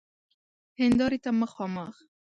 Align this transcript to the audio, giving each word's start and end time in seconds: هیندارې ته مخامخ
هیندارې 0.79 1.17
ته 1.23 1.31
مخامخ 1.41 1.95